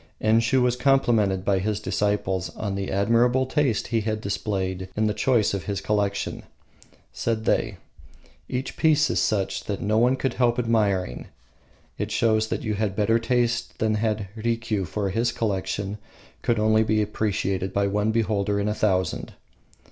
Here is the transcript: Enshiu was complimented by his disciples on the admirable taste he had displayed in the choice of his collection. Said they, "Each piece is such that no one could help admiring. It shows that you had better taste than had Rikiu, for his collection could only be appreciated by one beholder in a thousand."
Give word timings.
Enshiu 0.19 0.63
was 0.63 0.75
complimented 0.75 1.45
by 1.45 1.59
his 1.59 1.79
disciples 1.79 2.49
on 2.55 2.73
the 2.73 2.89
admirable 2.91 3.45
taste 3.45 3.89
he 3.89 4.01
had 4.01 4.19
displayed 4.19 4.89
in 4.97 5.05
the 5.05 5.13
choice 5.13 5.53
of 5.53 5.65
his 5.65 5.79
collection. 5.79 6.41
Said 7.13 7.45
they, 7.45 7.77
"Each 8.49 8.75
piece 8.77 9.11
is 9.11 9.19
such 9.19 9.65
that 9.65 9.79
no 9.79 9.99
one 9.99 10.15
could 10.15 10.33
help 10.33 10.57
admiring. 10.57 11.27
It 11.99 12.09
shows 12.09 12.47
that 12.47 12.63
you 12.63 12.73
had 12.73 12.95
better 12.95 13.19
taste 13.19 13.77
than 13.77 13.93
had 13.93 14.27
Rikiu, 14.35 14.85
for 14.87 15.11
his 15.11 15.31
collection 15.31 15.99
could 16.41 16.57
only 16.57 16.81
be 16.83 17.03
appreciated 17.03 17.71
by 17.71 17.85
one 17.85 18.09
beholder 18.09 18.59
in 18.59 18.67
a 18.67 18.73
thousand." 18.73 19.33